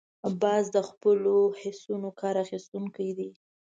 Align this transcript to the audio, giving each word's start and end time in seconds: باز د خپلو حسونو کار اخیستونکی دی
باز 0.41 0.65
د 0.75 0.77
خپلو 0.89 1.35
حسونو 1.61 2.09
کار 2.21 2.35
اخیستونکی 2.45 3.09
دی 3.17 3.29